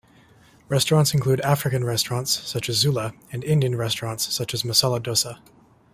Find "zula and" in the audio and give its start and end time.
2.77-3.43